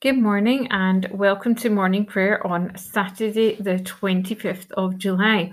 [0.00, 5.52] Good morning and welcome to morning prayer on Saturday, the 25th of July.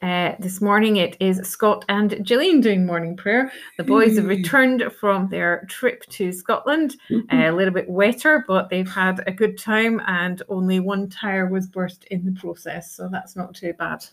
[0.00, 3.50] Uh, this morning it is Scott and Gillian doing morning prayer.
[3.76, 8.70] The boys have returned from their trip to Scotland, uh, a little bit wetter, but
[8.70, 13.08] they've had a good time and only one tyre was burst in the process, so
[13.10, 14.06] that's not too bad.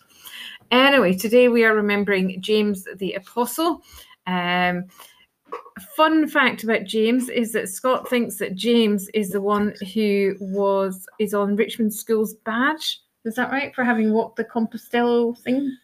[0.72, 3.84] Anyway, today we are remembering James the Apostle.
[4.26, 4.86] Um,
[5.96, 11.06] fun fact about James is that Scott thinks that James is the one who was
[11.20, 13.02] is on Richmond School's badge.
[13.26, 15.76] Is that right for having walked the Compostela thing?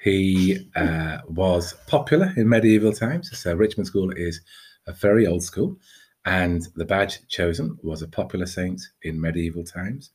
[0.00, 3.36] He uh, was popular in medieval times.
[3.38, 4.40] So Richmond School is
[4.86, 5.76] a very old school,
[6.24, 10.10] and the badge chosen was a popular saint in medieval times.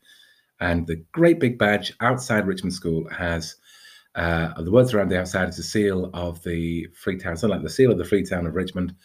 [0.59, 3.55] And the great big badge outside Richmond School has
[4.15, 7.63] uh, the words around the outside is the seal of the Free Town, something like
[7.63, 8.95] the seal of the Free Town of Richmond,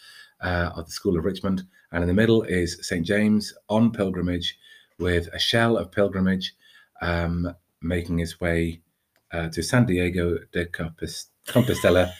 [0.40, 1.64] uh, of the School of Richmond.
[1.92, 3.04] And in the middle is St.
[3.04, 4.56] James on pilgrimage
[4.98, 6.54] with a shell of pilgrimage
[7.02, 7.52] um,
[7.82, 8.82] making his way
[9.32, 12.12] uh, to Santiago de Compostela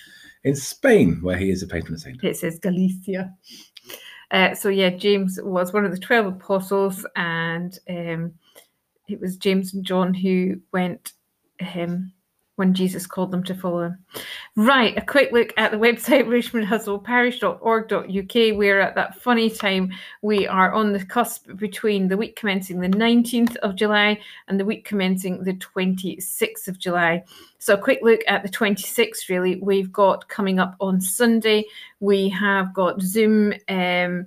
[0.43, 2.23] in Spain, where he is a patron saint.
[2.25, 3.33] It says Galicia.
[4.33, 8.33] Uh, so, yeah, James was one of the 12 apostles, and um,
[9.09, 11.13] it was James and John who went.
[11.75, 12.13] Um,
[12.61, 13.97] when Jesus called them to follow him.
[14.55, 18.59] Right, a quick look at the website richmondhudswellparish.org.uk.
[18.59, 19.91] We're at that funny time.
[20.21, 24.67] We are on the cusp between the week commencing the 19th of July and the
[24.67, 27.25] week commencing the 26th of July.
[27.59, 29.57] So, a quick look at the 26th, really.
[29.57, 31.65] We've got coming up on Sunday,
[32.01, 34.27] we have got Zoom um,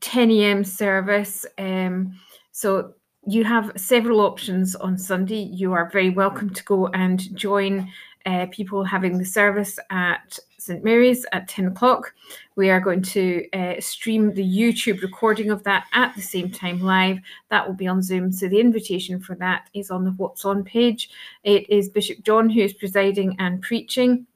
[0.00, 0.62] 10 a.m.
[0.62, 1.46] service.
[1.56, 2.20] Um,
[2.52, 2.92] so
[3.28, 5.50] you have several options on Sunday.
[5.52, 7.86] You are very welcome to go and join
[8.24, 12.14] uh, people having the service at St Mary's at 10 o'clock.
[12.56, 16.80] We are going to uh, stream the YouTube recording of that at the same time
[16.80, 17.18] live.
[17.50, 18.32] That will be on Zoom.
[18.32, 21.10] So the invitation for that is on the What's On page.
[21.44, 24.26] It is Bishop John who is presiding and preaching.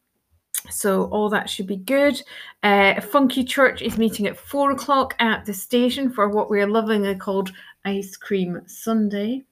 [0.70, 2.22] So all that should be good.
[2.62, 6.68] Uh, Funky Church is meeting at four o'clock at the station for what we are
[6.68, 7.52] lovingly called
[7.84, 9.44] Ice Cream Sunday,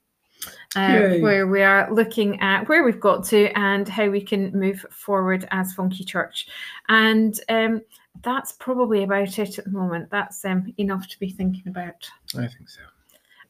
[0.76, 4.84] uh, where we are looking at where we've got to and how we can move
[4.90, 6.46] forward as Funky Church.
[6.88, 7.82] And um,
[8.22, 10.10] that's probably about it at the moment.
[10.10, 12.08] That's um, enough to be thinking about.
[12.34, 12.80] I think so.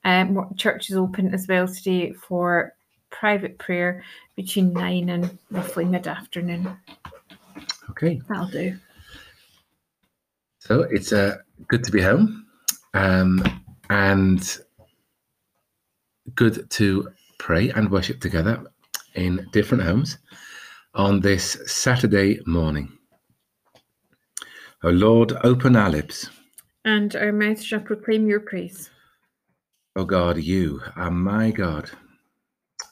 [0.05, 2.75] Um, church is open as well today for
[3.11, 4.03] private prayer
[4.37, 6.77] between nine and roughly mid afternoon.
[7.91, 8.21] Okay.
[8.29, 8.79] That'll do.
[10.61, 11.39] So it's uh,
[11.69, 12.47] good to be home.
[12.95, 13.43] Um,
[13.91, 14.59] and
[16.35, 17.09] good to
[17.39, 18.65] pray and worship together
[19.15, 20.19] in different homes
[20.95, 22.91] on this Saturday morning.
[24.83, 26.31] O Lord, open our lips.
[26.85, 28.91] And our mouth shall proclaim your praise.
[29.97, 31.91] O God, you are my God.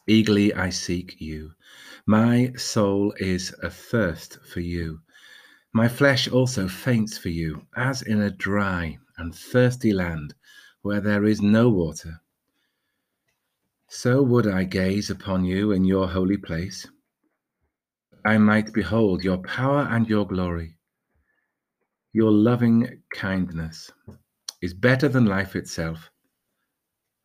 [0.07, 1.53] Eagerly I seek you.
[2.07, 5.01] My soul is athirst for you.
[5.73, 10.35] My flesh also faints for you, as in a dry and thirsty land
[10.83, 12.21] where there is no water.
[13.91, 16.87] So would I gaze upon you in your holy place.
[18.25, 20.77] I might behold your power and your glory.
[22.13, 23.91] Your loving kindness
[24.61, 26.11] is better than life itself.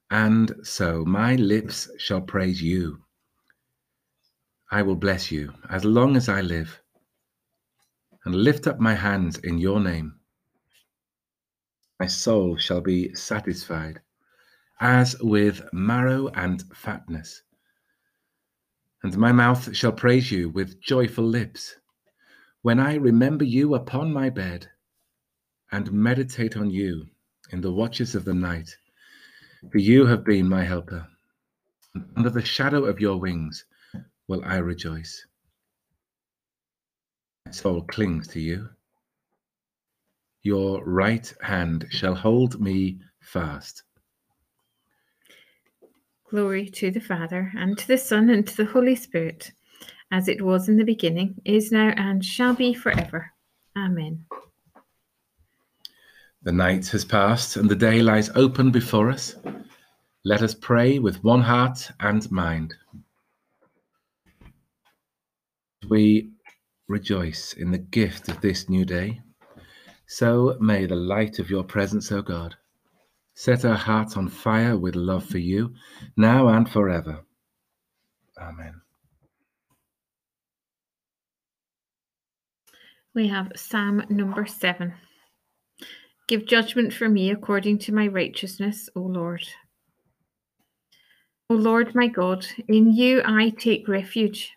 [0.10, 3.04] And so my lips shall praise you.
[4.72, 6.82] I will bless you as long as I live
[8.24, 10.16] and lift up my hands in your name.
[12.00, 14.00] My soul shall be satisfied
[14.84, 17.42] as with marrow and fatness.
[19.02, 21.78] And my mouth shall praise you with joyful lips,
[22.64, 24.68] when I remember you upon my bed
[25.72, 27.06] and meditate on you
[27.52, 28.70] in the watches of the night.
[29.72, 31.08] For you have been my helper.
[32.18, 33.64] Under the shadow of your wings
[34.28, 35.26] will I rejoice.
[37.46, 38.68] My soul clings to you.
[40.42, 43.84] Your right hand shall hold me fast.
[46.34, 49.52] Glory to the Father, and to the Son, and to the Holy Spirit,
[50.10, 53.32] as it was in the beginning, is now, and shall be forever.
[53.78, 54.26] Amen.
[56.42, 59.36] The night has passed, and the day lies open before us.
[60.26, 62.74] Let us pray with one heart and mind.
[65.88, 66.32] We
[66.88, 69.22] rejoice in the gift of this new day.
[70.08, 72.56] So may the light of your presence, O God,
[73.36, 75.74] Set our hearts on fire with love for you,
[76.18, 77.26] now and forever.
[78.40, 78.82] Amen.
[83.16, 84.94] We have Psalm number seven.
[86.28, 89.44] Give judgment for me according to my righteousness, O Lord.
[91.50, 94.52] O Lord my God, in you I take refuge.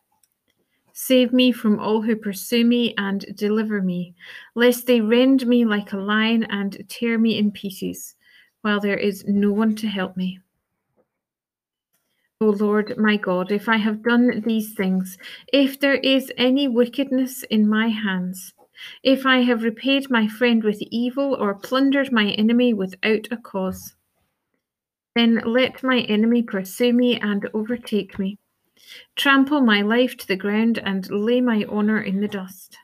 [0.94, 4.14] Save me from all who pursue me and deliver me,
[4.54, 8.14] lest they rend me like a lion and tear me in pieces,
[8.66, 10.40] while there is no one to help me.
[12.40, 15.16] O Lord my God, if I have done these things,
[15.52, 18.54] if there is any wickedness in my hands,
[19.04, 23.94] if I have repaid my friend with evil or plundered my enemy without a cause,
[25.14, 28.36] then let my enemy pursue me and overtake me,
[29.14, 32.78] trample my life to the ground and lay my honour in the dust.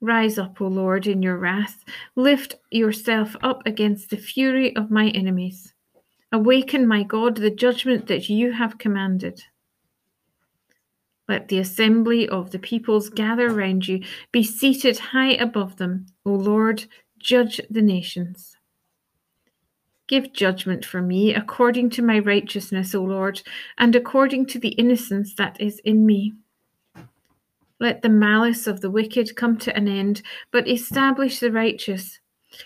[0.00, 1.84] Rise up, O Lord, in your wrath,
[2.14, 5.74] lift yourself up against the fury of my enemies.
[6.30, 9.42] Awaken, my God, the judgment that you have commanded.
[11.28, 14.02] Let the assembly of the peoples gather round you.
[14.30, 16.06] Be seated high above them.
[16.24, 16.86] O Lord,
[17.18, 18.56] judge the nations.
[20.06, 23.42] Give judgment for me according to my righteousness, O Lord,
[23.76, 26.32] and according to the innocence that is in me.
[27.80, 32.18] Let the malice of the wicked come to an end, but establish the righteous.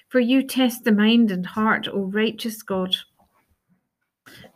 [0.09, 2.97] For you test the mind and heart, O righteous God.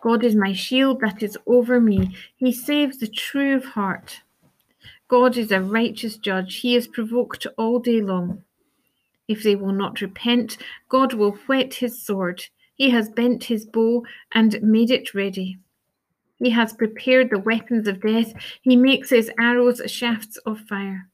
[0.01, 2.17] God is my shield that is over me.
[2.37, 4.21] He saves the true of heart.
[5.09, 6.57] God is a righteous judge.
[6.57, 8.43] He is provoked all day long.
[9.29, 10.59] If they will not repent,
[10.89, 12.45] God will whet his sword.
[12.77, 15.59] He has bent his bow and made it ready.
[16.39, 18.33] He has prepared the weapons of death.
[18.63, 21.09] He makes his arrows shafts of fire.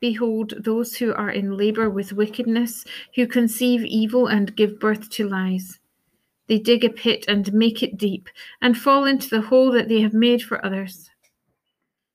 [0.00, 2.84] Behold, those who are in labor with wickedness,
[3.14, 5.78] who conceive evil and give birth to lies.
[6.46, 8.28] They dig a pit and make it deep,
[8.60, 11.10] and fall into the hole that they have made for others.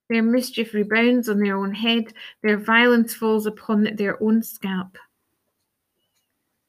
[0.09, 2.13] Their mischief rebounds on their own head,
[2.43, 4.97] their violence falls upon their own scalp.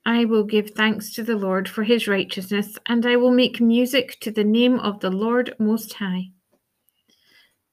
[0.05, 4.19] I will give thanks to the Lord for his righteousness, and I will make music
[4.21, 6.31] to the name of the Lord Most High.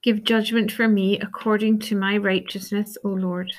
[0.04, 3.54] Give judgment for me according to my righteousness, O Lord.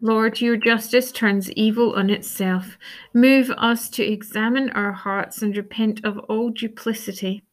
[0.00, 2.76] Lord, your justice turns evil on itself.
[3.14, 7.44] Move us to examine our hearts and repent of all duplicity.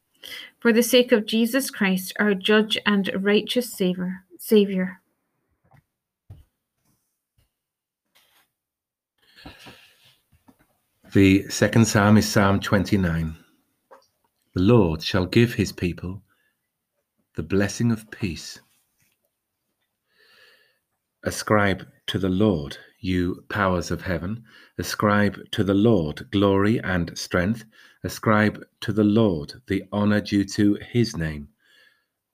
[0.59, 4.25] For the sake of Jesus Christ, our judge and righteous Savior.
[4.39, 4.99] Savior.
[11.11, 13.35] The second psalm is Psalm 29.
[14.53, 16.21] The Lord shall give his people
[17.35, 18.59] the blessing of peace.
[21.23, 24.43] Ascribe to the Lord, you powers of heaven.
[24.77, 27.65] Ascribe to the Lord glory and strength.
[28.03, 31.47] Ascribe to the Lord the honor due to his name.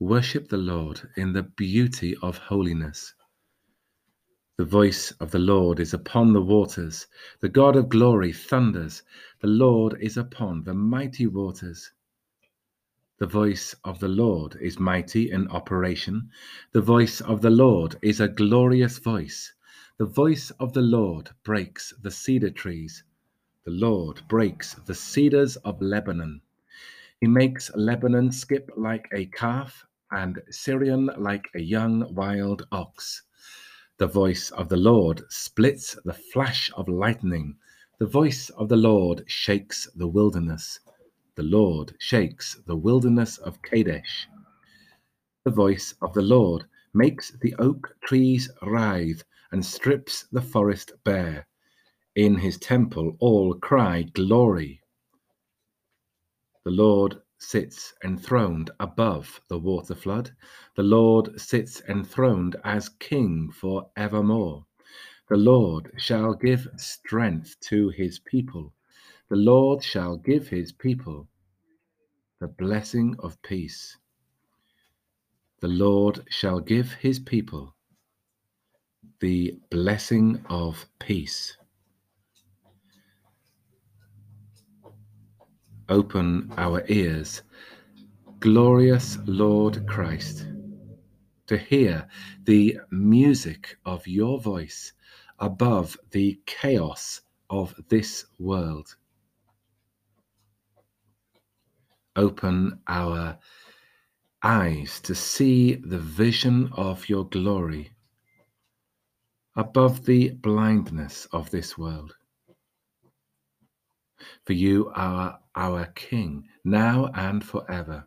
[0.02, 3.15] Worship the Lord in the beauty of holiness.
[4.58, 7.08] The voice of the Lord is upon the waters.
[7.42, 9.04] The God of glory thunders.
[9.42, 11.92] The Lord is upon the mighty waters.
[13.18, 16.30] The voice of the Lord is mighty in operation.
[16.72, 19.54] The voice of the Lord is a glorious voice.
[19.98, 23.04] The voice of the Lord breaks the cedar trees.
[23.66, 26.40] The Lord breaks the cedars of Lebanon.
[27.20, 33.24] He makes Lebanon skip like a calf and Sirion like a young wild ox.
[33.98, 37.56] The voice of the Lord splits the flash of lightning.
[37.98, 40.82] The voice of the Lord shakes the wilderness.
[41.36, 44.28] The Lord shakes the wilderness of Kadesh.
[45.46, 51.48] The voice of the Lord makes the oak trees writhe and strips the forest bare.
[52.16, 54.82] In his temple all cry glory.
[56.66, 60.32] The Lord sits enthroned above the water flood.
[60.76, 64.66] The Lord sits enthroned as king for evermore.
[65.30, 68.74] The Lord shall give strength to his people.
[69.30, 71.28] The Lord shall give his people
[72.40, 73.98] the blessing of peace.
[75.62, 77.76] The Lord shall give his people
[79.20, 81.58] the blessing of peace.
[85.90, 87.44] Open our ears,
[88.40, 90.48] glorious Lord Christ,
[91.46, 92.08] to hear
[92.44, 94.94] the music of your voice
[95.38, 98.96] above the chaos of this world.
[102.16, 103.38] Open our
[104.42, 107.92] eyes to see the vision of your glory
[109.56, 112.16] above the blindness of this world.
[114.46, 118.06] For you are our King, now and forever.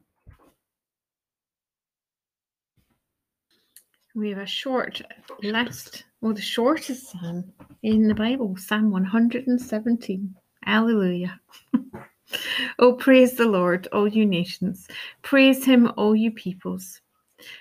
[4.15, 5.01] We have a short
[5.43, 7.53] last, Well, the shortest psalm
[7.83, 10.35] in the Bible, Psalm 117.
[10.67, 11.41] Alleluia.
[12.79, 14.89] oh, praise the Lord, all you nations.
[15.23, 17.01] Praise him, all you peoples.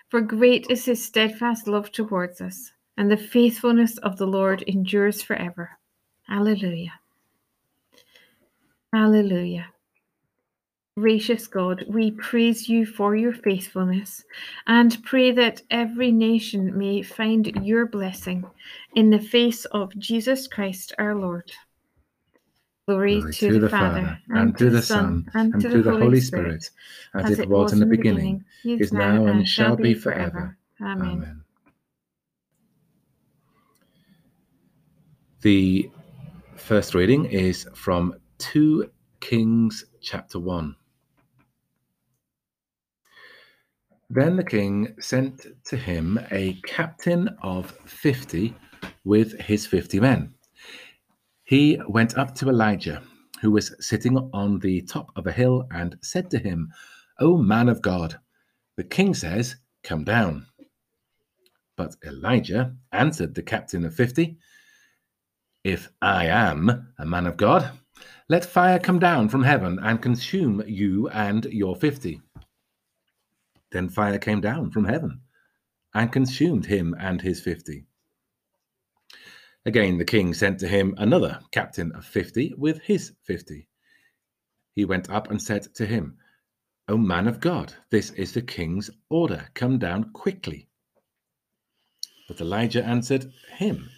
[0.10, 5.22] For great is his steadfast love towards us, and the faithfulness of the Lord endures
[5.22, 5.70] forever.
[6.30, 6.94] Alleluia.
[8.94, 9.68] Alleluia.
[10.98, 14.24] Gracious God, we praise you for your faithfulness
[14.66, 18.44] and pray that every nation may find your blessing
[18.96, 21.52] in the face of Jesus Christ our Lord.
[22.88, 26.68] Glory, Glory to, the, Father, and to the Son, and to the Holy Spirit,
[27.14, 30.58] as, it was in the beginning, is now, and shall be forever.
[30.82, 31.08] Amen.
[31.08, 31.44] Amen.
[35.42, 35.92] The
[36.56, 38.90] first reading is from 2
[39.20, 40.76] Kings chapter 1.
[44.10, 48.56] Then the king sent to him a captain of fifty
[49.04, 50.34] with his fifty men.
[51.44, 53.04] He went up to Elijah,
[53.42, 56.72] who was sitting on the top of a hill, and said to him,
[57.20, 58.18] O man of God,
[58.78, 60.48] the king says, Come down.
[61.76, 64.38] But Elijah answered the captain of fifty,
[65.64, 67.72] If I am a man of God,
[68.30, 72.22] let fire come down from heaven and consume you and your fifty.
[73.72, 75.22] Then fire came down from heaven
[75.94, 77.86] and consumed him and his fifty.
[79.66, 83.68] Again, the king sent to him another captain of fifty with his fifty.
[84.74, 86.18] He went up and said to him,
[86.88, 89.50] O man of God, this is the king's order.
[89.56, 90.70] Come down quickly.
[92.28, 93.90] But Elijah answered him,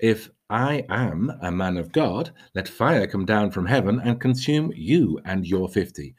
[0.00, 4.72] If I am a man of God, let fire come down from heaven and consume
[4.74, 6.16] you and your fifty.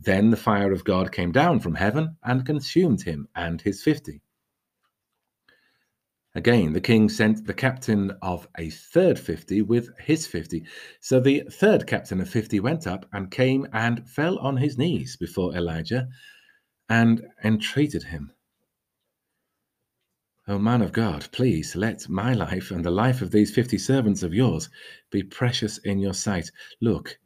[0.00, 4.20] Then the fire of God came down from heaven and consumed him and his fifty.
[6.36, 10.64] Again, the king sent the captain of a third fifty with his fifty.
[11.00, 15.16] So the third captain of fifty went up and came and fell on his knees
[15.16, 16.08] before Elijah
[16.88, 18.32] and entreated him.
[20.48, 24.22] O man of God, please let my life and the life of these fifty servants
[24.22, 24.68] of yours
[25.10, 26.50] be precious in your sight.
[26.82, 27.16] Look,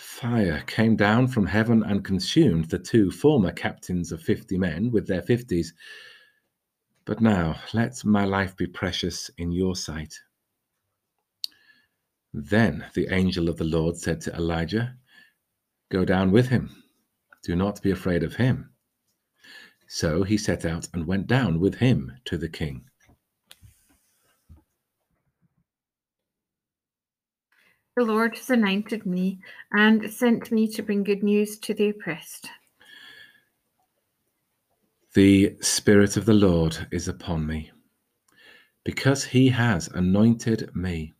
[0.00, 5.06] Fire came down from heaven and consumed the two former captains of fifty men with
[5.06, 5.74] their fifties.
[7.04, 10.18] But now let my life be precious in your sight.
[12.32, 14.96] Then the angel of the Lord said to Elijah,
[15.90, 16.82] Go down with him.
[17.42, 18.70] Do not be afraid of him.
[19.86, 22.89] So he set out and went down with him to the king.
[27.96, 29.40] The Lord has anointed me
[29.72, 32.48] and sent me to bring good news to the oppressed.
[35.14, 37.72] The Spirit of the Lord is upon me,
[38.84, 41.14] because he has anointed me.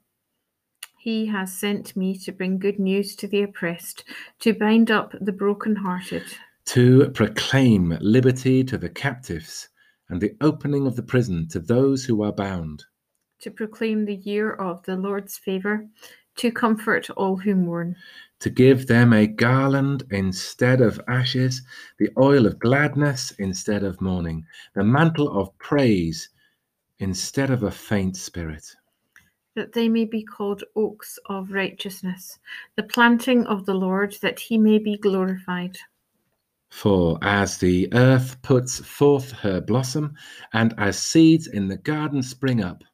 [0.96, 4.04] He has sent me to bring good news to the oppressed,
[4.38, 6.22] to bind up the brokenhearted,
[6.66, 9.70] to proclaim liberty to the captives
[10.08, 12.84] and the opening of the prison to those who are bound,
[13.40, 15.88] to proclaim the year of the Lord's favour,
[16.37, 17.96] to comfort all who mourn,
[18.40, 21.62] to give them a garland instead of ashes,
[21.99, 24.44] the oil of gladness instead of mourning,
[24.75, 26.28] the mantle of praise
[26.99, 28.64] instead of a faint spirit.
[29.56, 32.38] that they may be called oaks of righteousness,
[32.76, 35.76] the planting of the Lord, that he may be glorified.
[36.70, 40.14] For as the earth puts forth her blossom,
[40.52, 42.84] and as seeds in the garden spring up,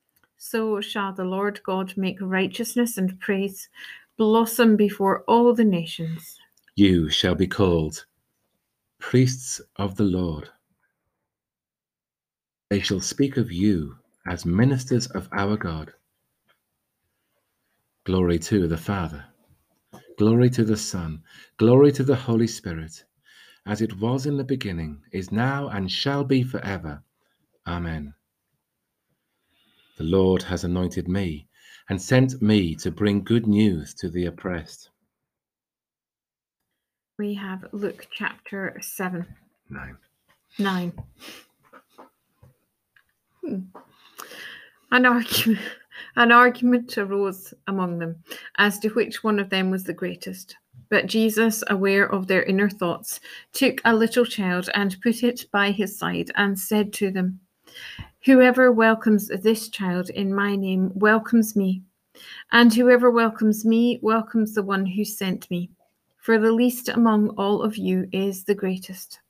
[0.49, 3.69] So shall the Lord God make righteousness and praise
[4.17, 6.39] blossom before all the nations.
[6.77, 8.07] you shall be called
[9.01, 10.49] priests of the Lord.
[12.71, 13.97] They shall speak of you
[14.29, 15.93] as ministers of our God.
[18.05, 19.25] Glory to the Father,
[20.19, 21.23] glory to the Son,
[21.59, 23.05] glory to the Holy Spirit,
[23.67, 27.03] as it was in the beginning, is now, and shall be forever.
[27.67, 28.15] Amen.
[29.97, 31.49] The Lord has anointed me
[31.89, 34.91] and sent me to bring good news to the oppressed.
[37.19, 39.27] We have Luke chapter 7,
[39.71, 39.97] Nine.
[40.59, 40.93] 9.
[43.43, 43.59] Hmm.
[44.93, 45.61] An argument,
[46.17, 48.23] an argument arose among them
[48.59, 50.57] as to which one of them was the greatest.
[50.91, 53.21] But Jesus, aware of their inner thoughts,
[53.55, 57.41] took a little child and put it by his side and said to them,
[58.27, 61.85] Whoever welcomes this child in my name welcomes me,
[62.51, 65.71] and whoever welcomes me welcomes the one who sent me.
[66.19, 69.21] For the least among all of you is the greatest.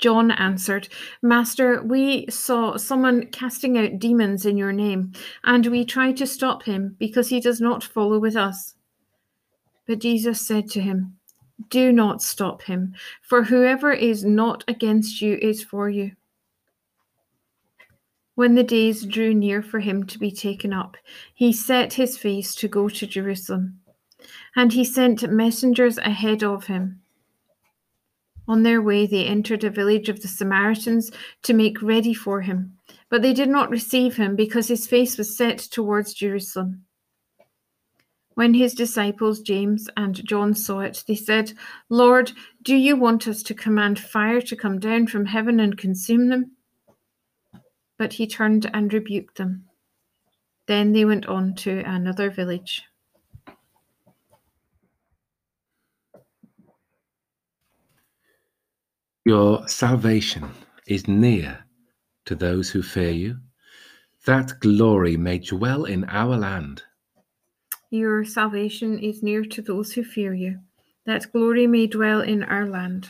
[0.00, 0.88] John answered,
[1.20, 5.12] Master, we saw someone casting out demons in your name,
[5.44, 8.76] and we tried to stop him because he does not follow with us.
[9.86, 11.18] But Jesus said to him,
[11.68, 16.12] Do not stop him, for whoever is not against you is for you.
[18.36, 20.96] When the days drew near for him to be taken up,
[21.34, 23.80] he set his face to go to Jerusalem.
[24.54, 27.00] And he sent messengers ahead of him
[28.48, 31.10] on their way, they entered a village of the Samaritans
[31.42, 32.78] to make ready for him,
[33.10, 36.84] but they did not receive him because his face was set towards Jerusalem.
[38.34, 41.54] When his disciples James and John saw it, they said,
[41.88, 46.28] Lord, do you want us to command fire to come down from heaven and consume
[46.28, 46.55] them?
[47.98, 49.64] But he turned and rebuked them.
[50.66, 52.82] Then they went on to another village.
[59.24, 60.50] Your salvation
[60.86, 61.64] is near
[62.26, 63.38] to those who fear you,
[64.24, 66.82] that glory may dwell in our land.
[67.90, 70.60] Your salvation is near to those who fear you,
[71.06, 73.08] that glory may dwell in our land.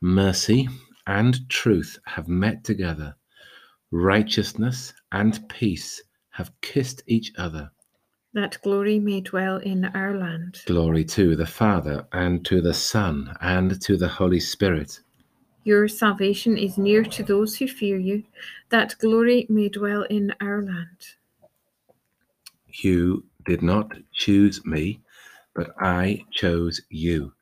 [0.00, 0.68] Mercy
[1.06, 3.16] and truth have met together,
[3.90, 7.70] righteousness and peace have kissed each other.
[8.34, 10.60] That glory may dwell in our land.
[10.66, 15.00] Glory to the Father, and to the Son, and to the Holy Spirit
[15.66, 18.22] your salvation is near to those who fear you,
[18.68, 21.16] that glory may dwell in our land.
[22.68, 25.00] You did not choose me,
[25.56, 27.32] but I chose you,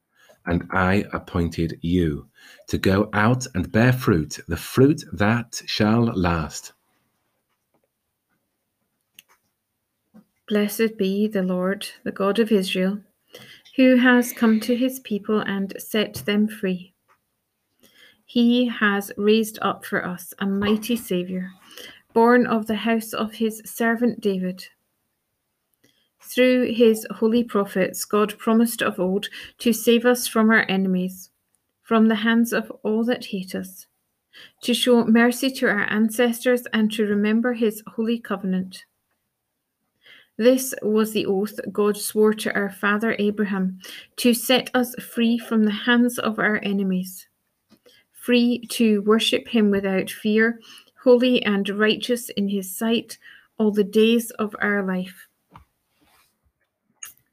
[0.46, 2.26] and I appointed you
[2.68, 6.72] to go out and bear fruit, the fruit that shall last.
[10.48, 13.00] Blessed be the Lord, the God of Israel,
[13.76, 16.92] who has come to his people and set them free.
[18.26, 21.50] He has raised up for us a mighty Saviour,
[22.12, 24.66] born of the house of his servant David.
[26.20, 31.30] Through his holy prophets, God promised of old to save us from our enemies,
[31.84, 33.86] from the hands of all that hate us,
[34.62, 38.84] to show mercy to our ancestors, and to remember his holy covenant.
[40.36, 43.78] This was the oath God swore to our father Abraham
[44.16, 47.28] to set us free from the hands of our enemies
[48.24, 50.58] free to worship him without fear,
[51.02, 53.18] holy and righteous in his sight
[53.58, 55.28] all the days of our life.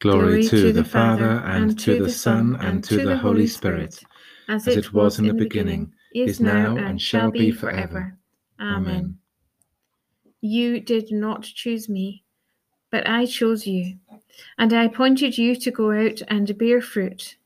[0.00, 4.12] Glory, to, to, the Father, and, to the Son, and to the Holy Spirit, Spirit
[4.48, 8.16] as, it was in the beginning, is now, and shall be forever.
[8.60, 9.18] Amen.
[10.42, 12.24] You did not choose me,
[12.90, 13.98] but I chose you
[14.58, 17.36] and I appointed you to go out and bear fruit,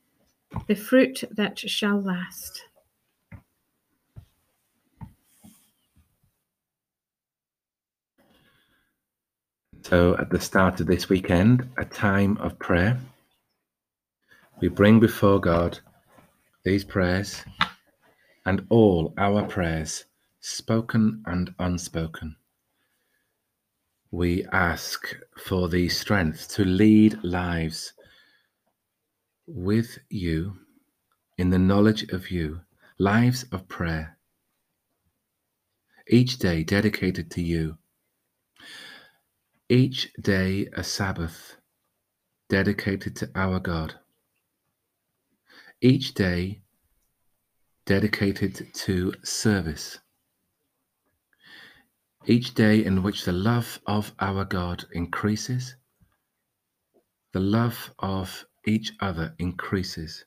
[0.67, 2.63] the fruit that shall last.
[9.91, 12.97] So, at the start of this weekend, a time of prayer.
[14.59, 15.79] We bring before God
[16.63, 17.43] these prayers
[18.45, 20.05] and all our prayers,
[20.39, 22.37] spoken and unspoken
[24.11, 27.93] we ask for the strength to lead lives
[29.47, 30.57] with you
[31.37, 32.59] in the knowledge of you,
[32.97, 34.17] lives of prayer,
[36.07, 37.77] each day dedicated to you,
[39.71, 41.55] each day a Sabbath
[42.49, 43.95] dedicated to our God,
[45.79, 46.61] each day
[47.85, 49.99] dedicated to service
[52.27, 55.75] each day in which the love of our God increases,
[57.33, 60.25] the love of each other increases,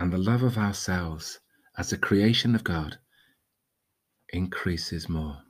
[0.00, 1.38] and the love of ourselves
[1.78, 2.98] as a creation of God
[4.32, 5.42] increases more.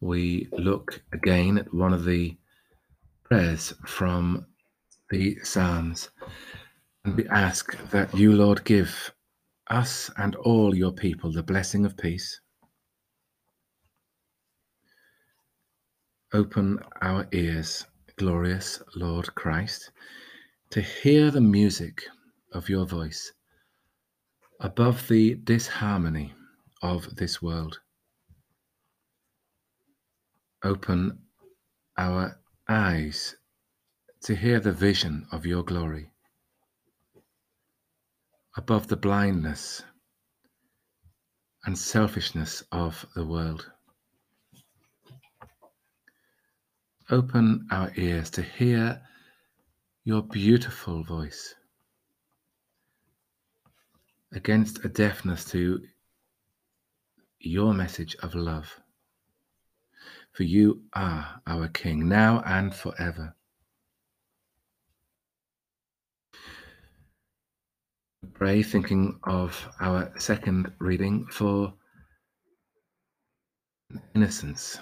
[0.00, 2.36] We look again at one of the
[3.24, 4.46] prayers from
[5.10, 6.10] the Psalms,
[7.04, 9.12] and we ask that you, Lord, give
[9.68, 12.40] us and all your people the blessing of peace.
[16.32, 19.90] Open our ears, glorious Lord Christ,
[20.70, 22.02] to hear the music
[22.52, 23.32] of your voice
[24.60, 26.34] above the disharmony
[26.82, 27.80] of this world.
[30.64, 31.18] Open
[31.96, 33.36] our eyes
[34.22, 36.10] to hear the vision of your glory
[38.56, 39.82] above the blindness
[41.64, 43.70] and selfishness of the world.
[47.08, 49.00] Open our ears to hear
[50.02, 51.54] your beautiful voice
[54.32, 55.80] against a deafness to
[57.38, 58.80] your message of love.
[60.38, 63.34] For you are our King now and forever.
[68.34, 71.74] Pray, thinking of our second reading for
[74.14, 74.78] innocence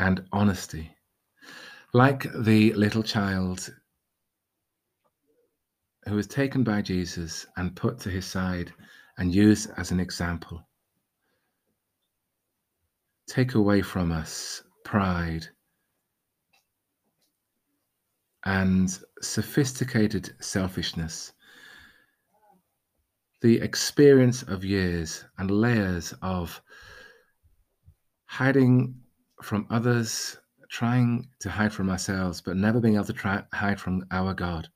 [0.00, 0.90] and honesty.
[1.92, 3.72] Like the little child
[6.08, 8.72] who was taken by Jesus and put to his side
[9.18, 10.66] and used as an example.
[13.32, 15.48] Take away from us pride
[18.44, 18.90] and
[19.22, 21.32] sophisticated selfishness,
[23.40, 26.60] the experience of years and layers of
[28.26, 29.00] hiding
[29.42, 30.36] from others,
[30.68, 34.68] trying to hide from ourselves, but never being able to try, hide from our God.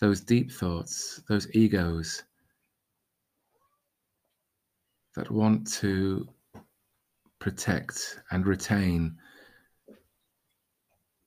[0.00, 2.24] Those deep thoughts, those egos
[5.14, 6.28] that want to
[7.38, 9.16] protect and retain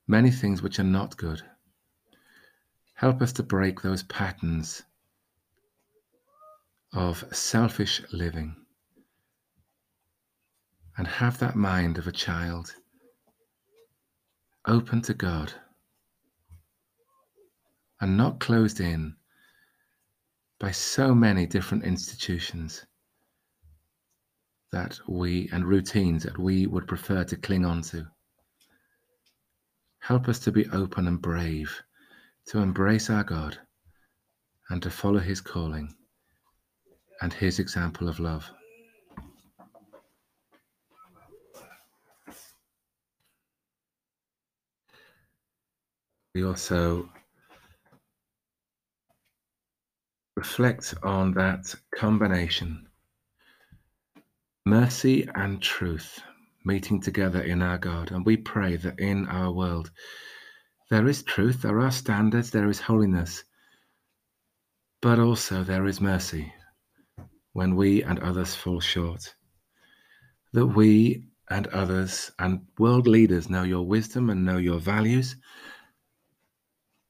[0.08, 1.42] many things which are not good.
[2.96, 4.84] Help us to break those patterns
[6.94, 8.56] of selfish living
[10.98, 12.76] and have that mind of a child
[14.68, 15.54] open to God
[18.02, 19.16] and not closed in
[20.60, 22.86] by so many different institutions
[24.72, 28.08] that we and routines that we would prefer to cling on to.
[30.00, 31.82] Help us to be open and brave,
[32.48, 33.58] to embrace our God
[34.70, 35.94] and to follow his calling
[37.22, 38.50] and his example of love.
[46.34, 47.10] We also
[50.38, 52.88] reflect on that combination
[54.66, 56.22] mercy and truth
[56.66, 58.12] meeting together in our God.
[58.12, 59.92] And we pray that in our world
[60.90, 63.44] there is truth, there are standards, there is holiness,
[65.02, 66.54] but also there is mercy
[67.54, 69.34] when we and others fall short.
[70.54, 75.36] That we and others and world leaders know your wisdom and know your values,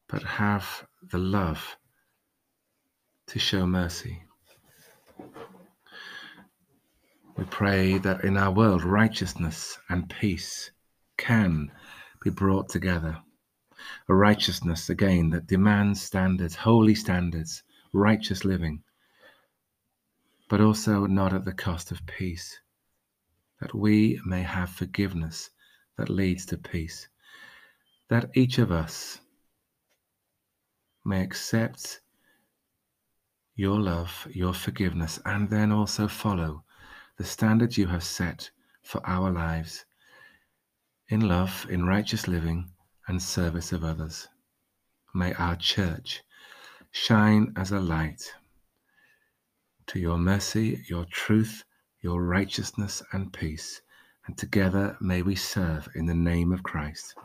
[0.08, 1.78] but have the love
[3.28, 4.24] to show mercy.
[7.42, 10.70] We pray that in our world, righteousness and peace
[11.18, 11.72] can
[12.24, 13.18] be brought together.
[14.08, 18.84] A righteousness, again, that demands standards, holy standards, righteous living,
[20.50, 22.60] but also not at the cost of peace.
[23.60, 25.50] That we may have forgiveness
[25.98, 27.08] that leads to peace.
[28.08, 29.20] That each of us
[31.04, 32.02] may accept
[33.56, 36.66] your love, your forgiveness, and then also follow
[37.18, 38.50] the standards you have set
[38.84, 39.86] for our lives
[41.10, 42.70] in love, in righteous living,
[43.08, 44.28] and service of others.
[45.14, 46.22] May our church
[46.92, 48.22] shine as a light
[49.88, 51.64] to your mercy, your truth,
[52.00, 53.82] your righteousness, and peace.
[54.26, 57.16] And together may we serve in the name of Christ.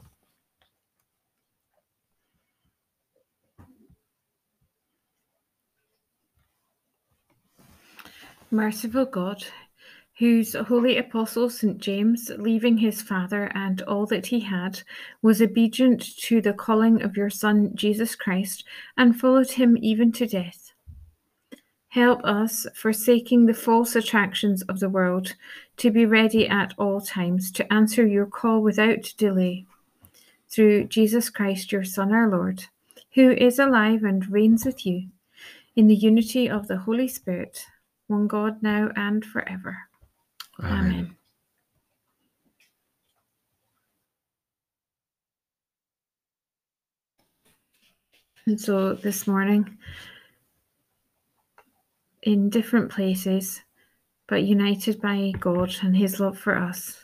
[8.51, 9.45] Merciful God,
[10.19, 11.79] whose holy apostle St.
[11.79, 14.81] James, leaving his father and all that he had,
[15.21, 18.65] was obedient to the calling of your Son Jesus Christ
[18.97, 20.73] and followed him even to death.
[21.89, 25.35] Help us, forsaking the false attractions of the world,
[25.77, 29.67] to be ready at all times to answer your call without delay.
[30.49, 32.65] Through Jesus Christ, your Son, our Lord,
[33.15, 35.09] who is alive and reigns with you,
[35.75, 37.67] in the unity of the Holy Spirit
[38.09, 39.86] one God now and forever.
[40.63, 40.79] Amen.
[40.79, 41.17] Amen.
[48.47, 49.77] And so this morning,
[52.23, 53.61] in different places,
[54.29, 57.01] but united by God and His love for us,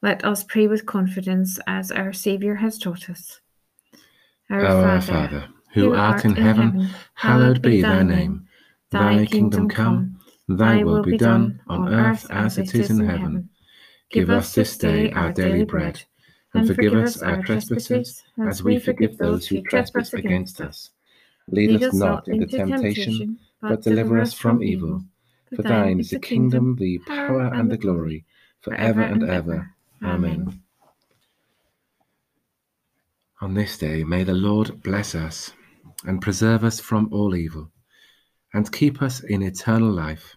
[0.00, 3.40] let us pray with confidence as our Saviour has taught us.
[4.48, 8.46] Our Father, who art in heaven, hallowed be thy name.
[8.90, 10.19] Thy kingdom come,
[10.56, 13.48] thy will be done on earth as it is in heaven.
[14.10, 16.02] Give us this day our daily bread,
[16.54, 20.90] and forgive us our trespasses, as we forgive those who trespass against us.
[21.48, 25.02] Lead us not into temptation, but deliver us from evil.
[25.54, 28.24] For thine is the kingdom, the power, and the glory,
[28.60, 29.70] for ever and ever.
[30.02, 30.62] Amen.
[33.40, 35.52] On this day, may the Lord bless us
[36.04, 37.70] and preserve us from all evil,
[38.52, 40.36] and keep us in eternal life.